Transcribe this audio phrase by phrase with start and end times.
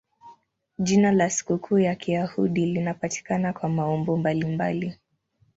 [0.79, 4.97] Jina la sikukuu ya Kiyahudi linapatikana kwa maumbo mbalimbali.